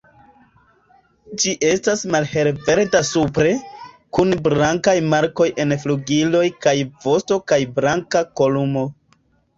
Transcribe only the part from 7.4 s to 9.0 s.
kaj blanka kolumo.